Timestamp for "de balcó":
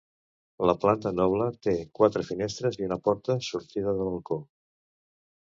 4.01-4.41